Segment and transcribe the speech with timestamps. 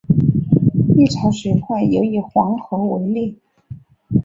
[0.95, 3.35] 历朝水患尤以黄河为烈。